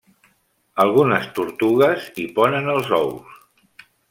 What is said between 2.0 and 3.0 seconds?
hi ponen els